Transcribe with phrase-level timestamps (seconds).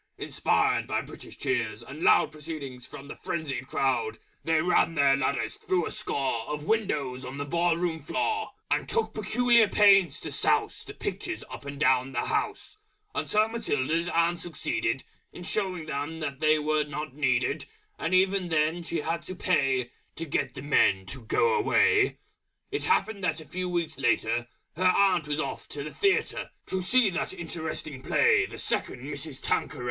[0.17, 5.57] Inspired by British Cheers and Loud Proceeding from the Frenzied Crowd, They ran their ladders
[5.57, 10.31] through a score Of windows on the Ball Room Floor; And took Peculiar Pains to
[10.31, 12.79] Souse The Pictures up and down the House,
[13.13, 15.03] Until Matilda's Aunt succeeded
[15.33, 17.67] In showing them they were not needed
[17.99, 22.17] And even then she had to pay To get the Men to go away!
[22.71, 26.81] It happened that a few Weeks later Her Aunt was off to the Theatre To
[26.81, 29.39] see that Interesting Play _The Second Mrs.
[29.39, 29.79] Tanqueray.